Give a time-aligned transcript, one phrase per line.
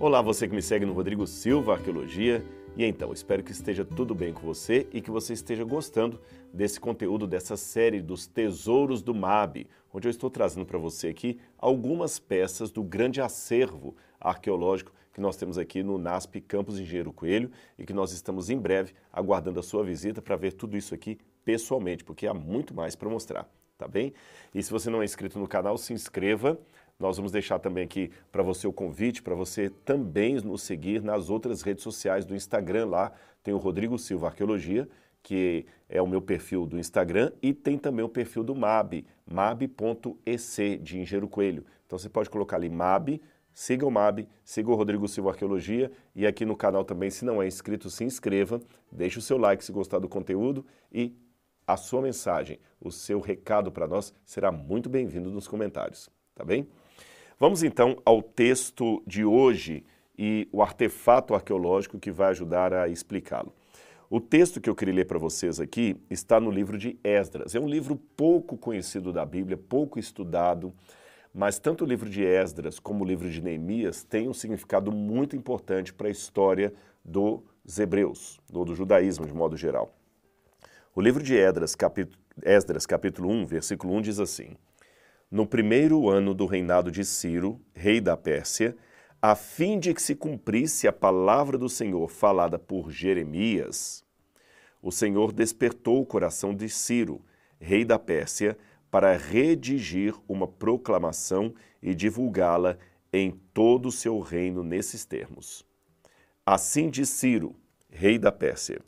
[0.00, 2.42] Olá, você que me segue no Rodrigo Silva Arqueologia.
[2.74, 6.18] E então, espero que esteja tudo bem com você e que você esteja gostando
[6.50, 11.38] desse conteúdo, dessa série dos Tesouros do MAB, onde eu estou trazendo para você aqui
[11.58, 17.50] algumas peças do grande acervo arqueológico que nós temos aqui no NASP Campos Engenheiro Coelho
[17.78, 21.18] e que nós estamos em breve aguardando a sua visita para ver tudo isso aqui
[21.44, 24.14] pessoalmente, porque há muito mais para mostrar, tá bem?
[24.54, 26.58] E se você não é inscrito no canal, se inscreva.
[27.00, 31.30] Nós vamos deixar também aqui para você o convite para você também nos seguir nas
[31.30, 33.10] outras redes sociais do Instagram lá.
[33.42, 34.86] Tem o Rodrigo Silva Arqueologia,
[35.22, 40.78] que é o meu perfil do Instagram, e tem também o perfil do MAB, mab.ec,
[40.82, 41.64] de Engenheiro Coelho.
[41.86, 43.18] Então você pode colocar ali MAB,
[43.54, 47.42] siga o MAB, siga o Rodrigo Silva Arqueologia e aqui no canal também, se não
[47.42, 48.60] é inscrito, se inscreva,
[48.92, 51.16] deixe o seu like se gostar do conteúdo e
[51.66, 56.68] a sua mensagem, o seu recado para nós será muito bem-vindo nos comentários, tá bem?
[57.40, 59.82] Vamos então ao texto de hoje
[60.18, 63.54] e o artefato arqueológico que vai ajudar a explicá-lo.
[64.10, 67.54] O texto que eu queria ler para vocês aqui está no livro de Esdras.
[67.54, 70.70] É um livro pouco conhecido da Bíblia, pouco estudado,
[71.32, 75.34] mas tanto o livro de Esdras como o livro de Neemias têm um significado muito
[75.34, 77.40] importante para a história dos
[77.78, 79.94] hebreus, ou do judaísmo de modo geral.
[80.94, 84.58] O livro de Esdras, capítulo, Esdras, capítulo 1, versículo 1 diz assim:
[85.30, 88.76] no primeiro ano do reinado de Ciro, rei da Pérsia,
[89.22, 94.04] a fim de que se cumprisse a palavra do Senhor falada por Jeremias,
[94.82, 97.22] o Senhor despertou o coração de Ciro,
[97.60, 98.56] rei da Pérsia,
[98.90, 102.76] para redigir uma proclamação e divulgá-la
[103.12, 105.64] em todo o seu reino nesses termos.
[106.44, 107.54] Assim diz Ciro,
[107.88, 108.80] rei da Pérsia: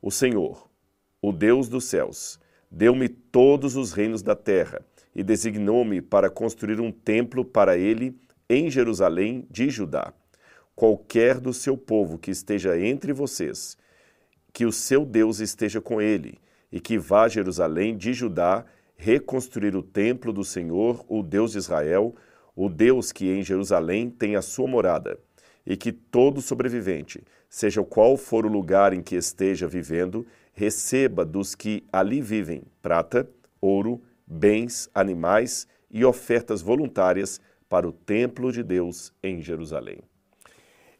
[0.00, 0.68] O Senhor,
[1.20, 2.38] o Deus dos céus,
[2.70, 4.84] deu-me todos os reinos da terra
[5.14, 10.12] e designou-me para construir um templo para ele em Jerusalém de Judá.
[10.74, 13.76] Qualquer do seu povo que esteja entre vocês,
[14.52, 16.38] que o seu Deus esteja com ele,
[16.70, 18.64] e que vá a Jerusalém de Judá
[18.96, 22.14] reconstruir o templo do Senhor, o Deus de Israel,
[22.56, 25.18] o Deus que em Jerusalém tem a sua morada,
[25.64, 31.54] e que todo sobrevivente, seja qual for o lugar em que esteja vivendo, receba dos
[31.54, 33.28] que ali vivem prata,
[33.60, 39.98] ouro, bens, animais e ofertas voluntárias para o templo de Deus em Jerusalém.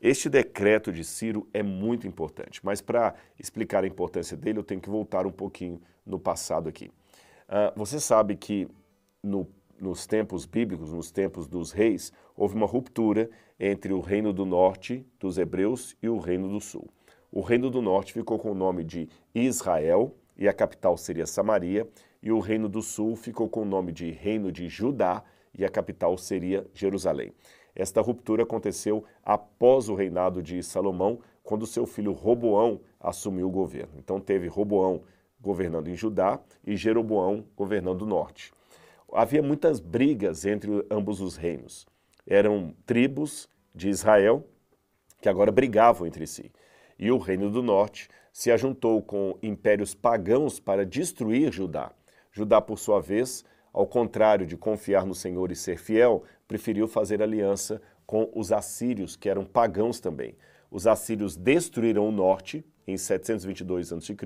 [0.01, 4.81] Este decreto de Ciro é muito importante, mas para explicar a importância dele, eu tenho
[4.81, 6.91] que voltar um pouquinho no passado aqui.
[7.49, 8.69] Uh, você sabe que
[9.23, 9.49] no,
[9.81, 15.07] nos tempos bíblicos, nos tempos dos reis, houve uma ruptura entre o reino do norte
[15.19, 16.89] dos hebreus e o reino do sul.
[17.33, 21.89] O reino do norte ficou com o nome de Israel e a capital seria Samaria,
[22.25, 25.69] e o Reino do Sul ficou com o nome de Reino de Judá e a
[25.69, 27.35] capital seria Jerusalém.
[27.77, 33.93] Esta ruptura aconteceu após o reinado de Salomão, quando seu filho Roboão assumiu o governo.
[33.99, 35.03] Então teve Roboão
[35.39, 38.55] governando em Judá e Jeroboão governando o norte.
[39.13, 41.87] Havia muitas brigas entre ambos os reinos.
[42.27, 44.49] Eram tribos de Israel
[45.21, 46.51] que agora brigavam entre si.
[46.99, 51.93] E o reino do norte se ajuntou com impérios pagãos para destruir Judá.
[52.37, 57.23] Judá, por sua vez, ao contrário de confiar no Senhor e ser fiel, preferiu fazer
[57.23, 60.37] aliança com os assírios, que eram pagãos também.
[60.69, 64.17] Os assírios destruíram o norte em 722 a.C.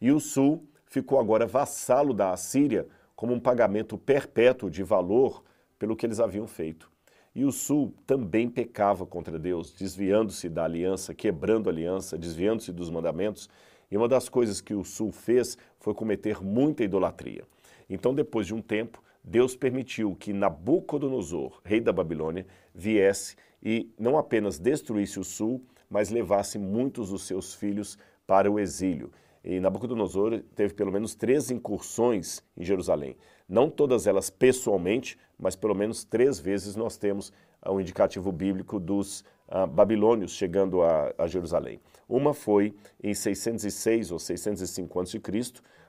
[0.00, 2.86] e o sul ficou agora vassalo da Assíria
[3.16, 5.42] como um pagamento perpétuo de valor
[5.76, 6.88] pelo que eles haviam feito.
[7.34, 12.90] E o sul também pecava contra Deus, desviando-se da aliança, quebrando a aliança, desviando-se dos
[12.90, 13.50] mandamentos
[13.94, 17.44] e uma das coisas que o Sul fez foi cometer muita idolatria.
[17.88, 22.44] Então, depois de um tempo, Deus permitiu que Nabucodonosor, rei da Babilônia,
[22.74, 27.96] viesse e não apenas destruísse o Sul, mas levasse muitos dos seus filhos
[28.26, 29.12] para o exílio.
[29.44, 33.16] E Nabucodonosor teve pelo menos três incursões em Jerusalém.
[33.48, 37.32] Não todas elas pessoalmente, mas pelo menos três vezes nós temos
[37.64, 41.80] um indicativo bíblico dos uh, babilônios chegando a, a, Jerusalém.
[42.08, 45.20] Uma foi em 606 ou 605 a.C.,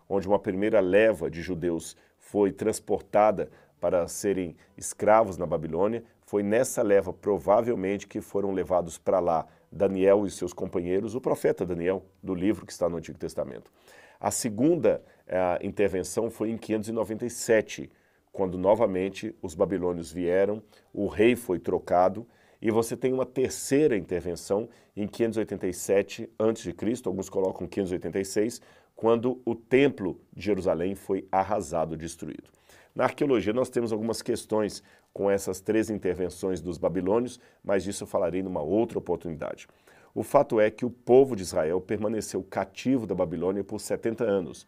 [0.08, 6.04] onde uma primeira leva de judeus foi transportada para serem escravos na Babilônia.
[6.26, 11.66] Foi nessa leva, provavelmente, que foram levados para lá Daniel e seus companheiros, o profeta
[11.66, 13.72] Daniel, do livro que está no Antigo Testamento.
[14.20, 17.92] A segunda uh, intervenção foi em 597,
[18.32, 20.64] quando novamente os babilônios vieram,
[20.94, 22.26] o rei foi trocado
[22.62, 28.62] e você tem uma terceira intervenção em 587 a.C., alguns colocam 586,
[28.96, 32.50] quando o templo de Jerusalém foi arrasado, destruído.
[32.96, 34.82] Na arqueologia, nós temos algumas questões
[35.14, 39.68] com essas três intervenções dos babilônios, mas disso eu falarei numa outra oportunidade.
[40.14, 44.66] O fato é que o povo de Israel permaneceu cativo da Babilônia por 70 anos,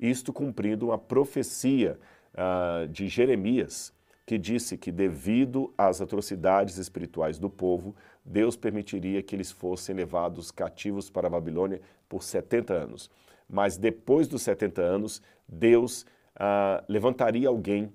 [0.00, 1.98] isto cumprindo uma profecia
[2.34, 3.92] uh, de Jeremias,
[4.26, 7.94] que disse que, devido às atrocidades espirituais do povo,
[8.24, 13.08] Deus permitiria que eles fossem levados cativos para a Babilônia por 70 anos.
[13.48, 17.92] Mas depois dos 70 anos, Deus ah, levantaria alguém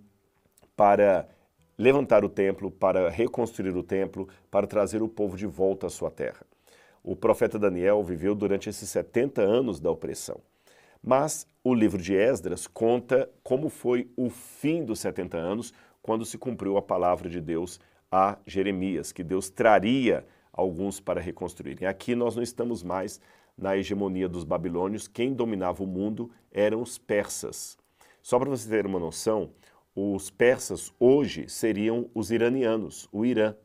[0.76, 1.28] para
[1.78, 6.10] levantar o templo, para reconstruir o templo, para trazer o povo de volta à sua
[6.10, 6.46] terra.
[7.04, 10.40] O profeta Daniel viveu durante esses 70 anos da opressão.
[11.04, 16.38] Mas o livro de Esdras conta como foi o fim dos 70 anos, quando se
[16.38, 17.80] cumpriu a palavra de Deus
[18.12, 21.88] a Jeremias, que Deus traria alguns para reconstruírem.
[21.88, 23.22] Aqui nós não estamos mais
[23.58, 27.78] na hegemonia dos babilônios, quem dominava o mundo eram os persas.
[28.22, 29.52] Só para você ter uma noção,
[29.96, 33.56] os persas hoje seriam os iranianos, o Irã.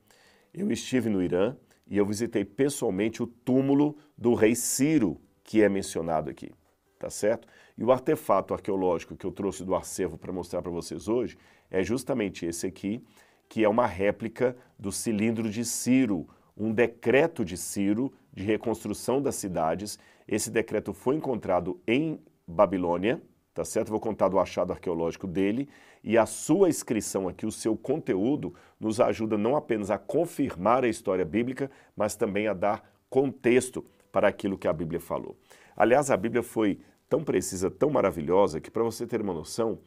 [0.53, 1.57] Eu estive no Irã
[1.87, 6.51] e eu visitei pessoalmente o túmulo do rei Ciro, que é mencionado aqui,
[6.99, 7.47] tá certo?
[7.79, 11.37] E o artefato arqueológico que eu trouxe do acervo para mostrar para vocês hoje
[11.71, 13.03] é justamente esse aqui,
[13.49, 16.27] que é uma réplica do cilindro de Ciro,
[16.57, 19.99] um decreto de Ciro de reconstrução das cidades.
[20.27, 23.21] Esse decreto foi encontrado em Babilônia,
[23.55, 23.91] tá certo?
[23.91, 25.69] Vou contar do achado arqueológico dele
[26.03, 30.89] e a sua inscrição aqui, o seu conteúdo, nos ajuda não apenas a confirmar a
[30.89, 35.37] história bíblica, mas também a dar contexto para aquilo que a Bíblia falou.
[35.77, 36.79] Aliás, a Bíblia foi
[37.09, 39.79] tão precisa, tão maravilhosa, que para você ter uma noção,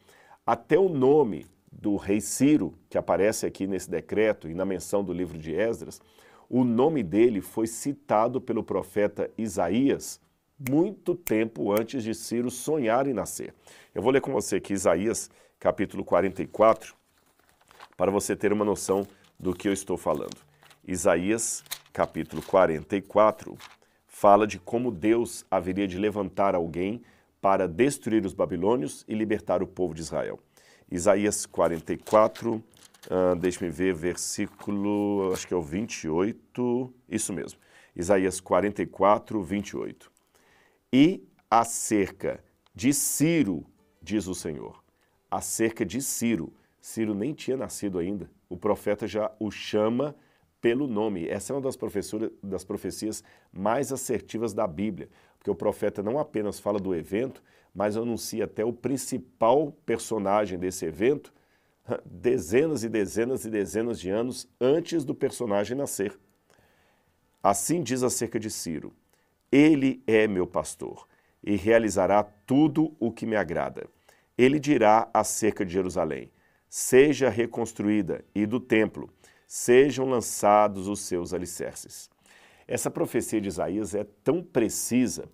[0.46, 5.12] até o nome do rei Ciro, que aparece aqui nesse decreto e na menção do
[5.12, 6.00] livro de Esdras,
[6.48, 10.20] o nome dele foi citado pelo profeta Isaías
[10.68, 13.54] muito tempo antes de Ciro sonhar em nascer.
[13.94, 16.94] Eu vou ler com você aqui Isaías capítulo 44,
[17.96, 19.06] para você ter uma noção
[19.38, 20.36] do que eu estou falando.
[20.86, 23.56] Isaías capítulo 44
[24.06, 27.02] fala de como Deus haveria de levantar alguém
[27.40, 30.38] para destruir os babilônios e libertar o povo de Israel.
[30.90, 37.58] Isaías 44, uh, deixe-me ver, versículo, acho que é o 28, isso mesmo.
[37.94, 40.10] Isaías 44, 28
[40.92, 42.42] e acerca
[42.74, 43.64] de Ciro,
[44.02, 44.82] diz o Senhor.
[45.30, 46.52] Acerca de Ciro.
[46.80, 48.30] Ciro nem tinha nascido ainda.
[48.48, 50.14] O profeta já o chama
[50.60, 51.28] pelo nome.
[51.28, 51.78] Essa é uma das,
[52.42, 53.22] das profecias
[53.52, 55.08] mais assertivas da Bíblia,
[55.38, 57.42] porque o profeta não apenas fala do evento,
[57.74, 61.32] mas anuncia até o principal personagem desse evento
[62.04, 66.18] dezenas e dezenas e dezenas de anos antes do personagem nascer.
[67.42, 68.92] Assim diz acerca de Ciro:
[69.50, 71.06] ele é meu pastor
[71.42, 73.88] e realizará tudo o que me agrada.
[74.36, 76.30] Ele dirá acerca de Jerusalém:
[76.68, 79.10] seja reconstruída, e do templo,
[79.46, 82.10] sejam lançados os seus alicerces.
[82.68, 85.28] Essa profecia de Isaías é tão precisa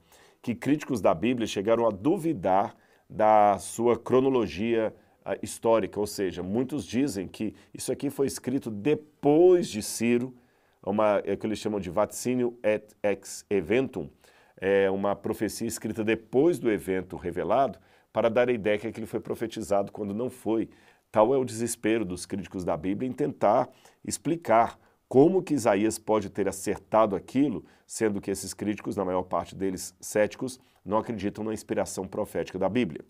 [0.47, 2.77] que críticos da Bíblia chegaram a duvidar
[3.11, 4.95] da sua cronologia
[5.25, 10.33] ah, histórica, ou seja, muitos dizem que isso aqui foi escrito depois de Ciro
[10.81, 14.09] uma, é o que eles chamam de vaticínio et ex eventum,
[14.57, 17.81] é uma profecia escrita depois do evento revelado,
[18.13, 20.71] para dar a ideia que aquilo foi profetizado quando não foi.
[21.11, 23.69] Tal é o desespero dos críticos da Bíblia em tentar
[24.05, 29.55] explicar como que Isaías pode ter acertado aquilo, sendo que esses críticos, na maior parte
[29.55, 33.05] deles céticos, não acreditam na inspiração profética da Bíblia.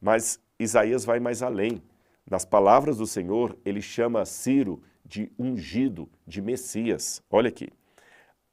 [0.00, 1.82] Mas Isaías vai mais além.
[2.28, 7.22] Nas palavras do Senhor, ele chama Ciro de ungido, de Messias.
[7.30, 7.68] Olha aqui,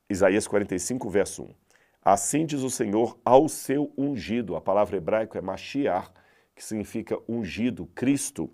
[0.09, 1.49] Isaías 45, verso 1.
[2.05, 4.55] Assim diz o Senhor ao seu ungido.
[4.55, 6.11] A palavra hebraica é Mashiach,
[6.53, 8.49] que significa ungido, Cristo.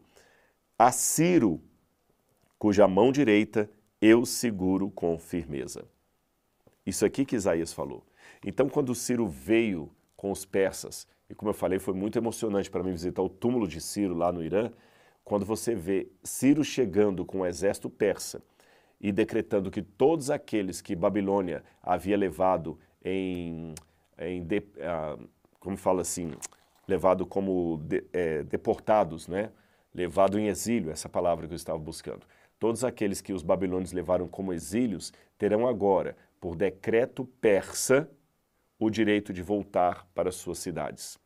[0.77, 1.59] A Ciro,
[2.57, 3.69] cuja mão direita
[4.01, 5.85] eu seguro com firmeza.
[6.85, 8.03] Isso aqui que Isaías falou.
[8.45, 12.83] Então, quando Ciro veio com os persas, e como eu falei, foi muito emocionante para
[12.83, 14.71] mim visitar o túmulo de Ciro lá no Irã,
[15.23, 18.41] quando você vê Ciro chegando com o exército persa
[18.99, 23.73] e decretando que todos aqueles que Babilônia havia levado em,
[24.17, 25.29] em de, uh,
[25.59, 26.31] como fala assim,
[26.87, 29.51] levado como de, é, deportados, né?
[29.93, 32.25] levado em exílio, essa palavra que eu estava buscando.
[32.59, 38.09] Todos aqueles que os babilônios levaram como exílios terão agora, por decreto persa,
[38.77, 41.19] o direito de voltar para suas cidades.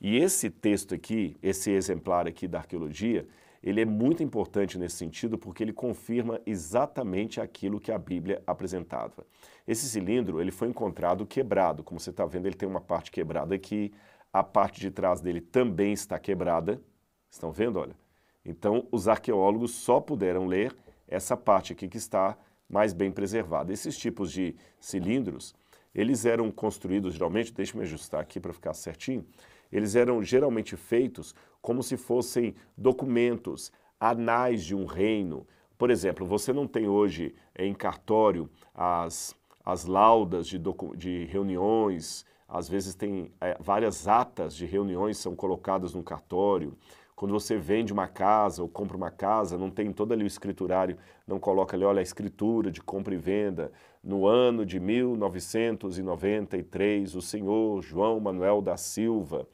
[0.00, 3.26] E esse texto aqui, esse exemplar aqui da arqueologia,
[3.62, 9.26] ele é muito importante nesse sentido porque ele confirma exatamente aquilo que a Bíblia apresentava.
[9.66, 13.54] Esse cilindro ele foi encontrado quebrado, como você está vendo, ele tem uma parte quebrada
[13.54, 13.90] aqui,
[14.32, 16.80] a parte de trás dele também está quebrada.
[17.30, 17.78] Estão vendo?
[17.78, 17.96] Olha,
[18.44, 20.74] Então, os arqueólogos só puderam ler
[21.08, 22.36] essa parte aqui que está
[22.68, 23.72] mais bem preservada.
[23.72, 25.54] Esses tipos de cilindros,
[25.94, 29.24] eles eram construídos geralmente, deixa eu me ajustar aqui para ficar certinho,
[29.72, 35.46] eles eram geralmente feitos como se fossem documentos, anais de um reino.
[35.78, 39.34] Por exemplo, você não tem hoje em cartório as,
[39.64, 40.60] as laudas de,
[40.96, 46.76] de reuniões, às vezes tem é, várias atas de reuniões são colocadas no cartório.
[47.16, 50.98] Quando você vende uma casa ou compra uma casa, não tem todo ali o escriturário,
[51.26, 53.70] não coloca ali, olha, a escritura de compra e venda.
[54.02, 59.46] No ano de 1993, o senhor João Manuel da Silva,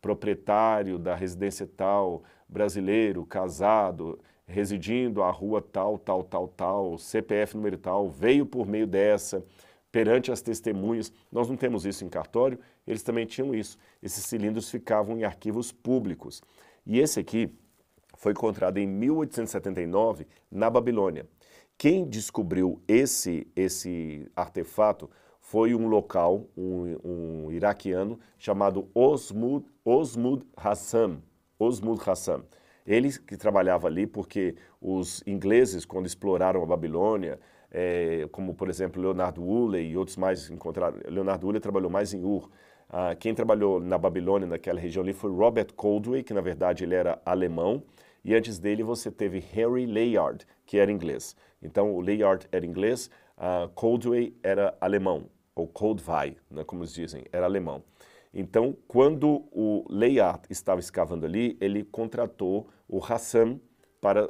[0.00, 7.78] proprietário da residência tal, brasileiro, casado, residindo à rua tal, tal, tal, tal, CPF número
[7.78, 9.44] tal, veio por meio dessa,
[9.90, 11.12] perante as testemunhas.
[11.30, 13.76] Nós não temos isso em cartório, eles também tinham isso.
[14.02, 16.42] Esses cilindros ficavam em arquivos públicos.
[16.86, 17.50] E esse aqui
[18.16, 21.26] foi encontrado em 1879 na Babilônia.
[21.76, 25.10] Quem descobriu esse, esse artefato
[25.40, 31.22] foi um local, um, um iraquiano, chamado Osmud, Osmud Hassam.
[31.58, 32.44] Osmud Hassam.
[32.86, 37.38] Ele que trabalhava ali porque os ingleses, quando exploraram a Babilônia,
[37.70, 40.98] é, como por exemplo Leonardo Woolley e outros mais encontraram.
[41.08, 42.50] Leonardo Woolley trabalhou mais em Ur,
[42.94, 46.94] ah, quem trabalhou na Babilônia, naquela região ali, foi Robert Coldway, que na verdade ele
[46.94, 47.82] era alemão,
[48.22, 51.34] e antes dele você teve Harry Layard, que era inglês.
[51.62, 57.24] Então o Layard era inglês, uh, Coldway era alemão, ou Coldway, né, como eles dizem,
[57.32, 57.82] era alemão.
[58.34, 63.58] Então, quando o Layard estava escavando ali, ele contratou o Hassan
[64.02, 64.28] para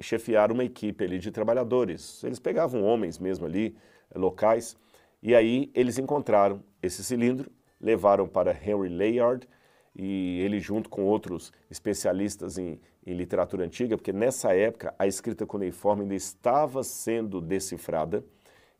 [0.00, 2.22] chefiar uma equipe ali de trabalhadores.
[2.24, 3.74] Eles pegavam homens mesmo ali,
[4.14, 4.76] locais,
[5.22, 7.50] e aí eles encontraram esse cilindro
[7.82, 9.48] levaram para Henry Layard
[9.94, 15.44] e ele junto com outros especialistas em, em literatura antiga, porque nessa época a escrita
[15.44, 18.24] cuneiforme ainda estava sendo decifrada,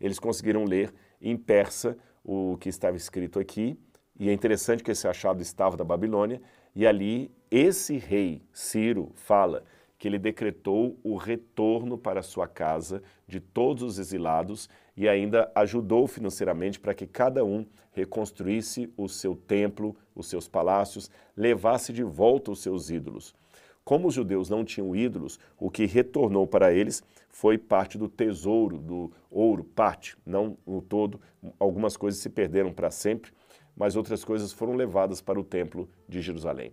[0.01, 3.79] eles conseguiram ler em persa o que estava escrito aqui,
[4.19, 6.41] e é interessante que esse achado estava da Babilônia,
[6.75, 9.65] e ali esse rei, Ciro, fala
[9.99, 16.07] que ele decretou o retorno para sua casa de todos os exilados e ainda ajudou
[16.07, 22.51] financeiramente para que cada um reconstruísse o seu templo, os seus palácios, levasse de volta
[22.51, 23.35] os seus ídolos.
[23.85, 28.79] Como os judeus não tinham ídolos, o que retornou para eles foi parte do tesouro,
[28.79, 31.21] do ouro, parte, não no todo.
[31.59, 33.33] Algumas coisas se perderam para sempre,
[33.77, 36.73] mas outras coisas foram levadas para o templo de Jerusalém.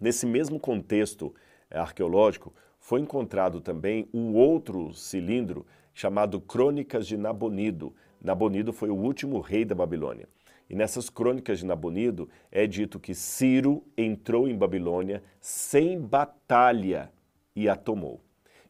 [0.00, 1.34] Nesse mesmo contexto
[1.70, 7.94] arqueológico, foi encontrado também um outro cilindro chamado Crônicas de Nabonido.
[8.22, 10.28] Nabonido foi o último rei da Babilônia.
[10.68, 17.10] E nessas crônicas de Nabonido é dito que Ciro entrou em Babilônia sem batalha
[17.56, 18.20] e a tomou.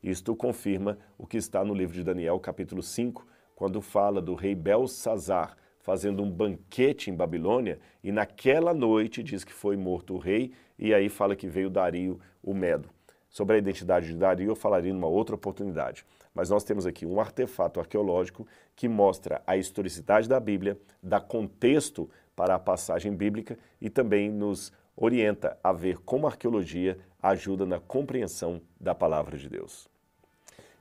[0.02, 4.54] Isto confirma o que está no livro de Daniel, capítulo 5, quando fala do rei
[4.54, 10.52] Belsazar fazendo um banquete em Babilônia e naquela noite diz que foi morto o rei
[10.78, 12.88] e aí fala que veio Dario o Medo.
[13.28, 16.04] Sobre a identidade de Dario eu falaria numa outra oportunidade.
[16.34, 18.46] Mas nós temos aqui um artefato arqueológico
[18.76, 24.72] que mostra a historicidade da Bíblia, dá contexto para a passagem bíblica e também nos
[24.96, 29.88] orienta a ver como a arqueologia ajuda na compreensão da palavra de Deus.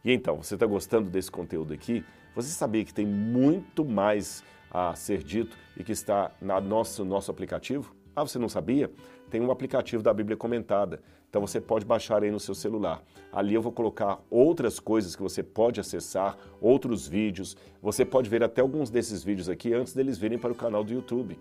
[0.03, 2.06] E então, você está gostando desse conteúdo aqui?
[2.36, 7.32] Você sabia que tem muito mais a ser dito e que está no nosso, nosso
[7.32, 7.94] aplicativo?
[8.19, 8.91] Ah, você não sabia?
[9.29, 11.01] Tem um aplicativo da Bíblia Comentada.
[11.29, 13.01] Então você pode baixar aí no seu celular.
[13.31, 17.55] Ali eu vou colocar outras coisas que você pode acessar, outros vídeos.
[17.81, 20.91] Você pode ver até alguns desses vídeos aqui antes deles virem para o canal do
[20.91, 21.39] YouTube.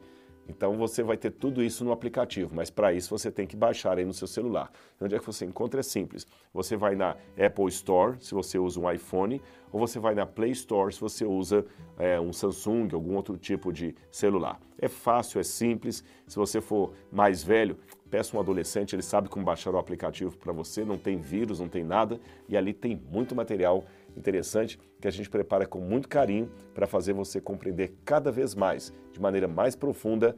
[0.48, 3.98] Então você vai ter tudo isso no aplicativo, mas para isso você tem que baixar
[3.98, 4.72] aí no seu celular.
[5.00, 5.80] Onde é que você encontra?
[5.80, 6.26] É simples.
[6.52, 9.40] Você vai na Apple Store, se você usa um iPhone,
[9.70, 11.64] ou você vai na Play Store, se você usa
[11.98, 14.58] é, um Samsung, algum outro tipo de celular.
[14.80, 16.02] É fácil, é simples.
[16.26, 17.76] Se você for mais velho,
[18.08, 21.68] peça um adolescente, ele sabe como baixar o aplicativo para você, não tem vírus, não
[21.68, 23.84] tem nada, e ali tem muito material
[24.18, 28.92] interessante que a gente prepara com muito carinho para fazer você compreender cada vez mais,
[29.12, 30.36] de maneira mais profunda,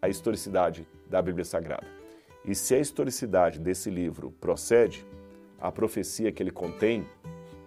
[0.00, 1.86] a historicidade da Bíblia Sagrada.
[2.44, 5.06] E se a historicidade desse livro procede,
[5.58, 7.06] a profecia que ele contém,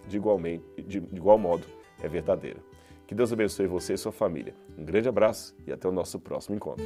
[0.06, 1.66] de, igualmente, de, de igual modo,
[2.00, 2.60] é verdadeira.
[3.06, 4.54] Que Deus abençoe você e sua família.
[4.76, 6.84] Um grande abraço e até o nosso próximo encontro.